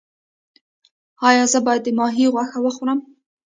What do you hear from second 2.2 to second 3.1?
غوښه وخورم؟